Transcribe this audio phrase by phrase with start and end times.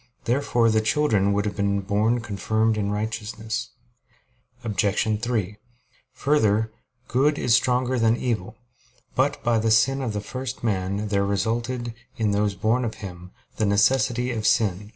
[0.23, 3.69] Therefore the children would have been born confirmed in righteousness.
[4.63, 5.05] Obj.
[5.21, 5.57] 3:
[6.13, 6.71] Further,
[7.07, 8.55] good is stronger than evil.
[9.13, 13.29] But by the sin of the first man there resulted, in those born of him,
[13.57, 14.89] the necessity of sin.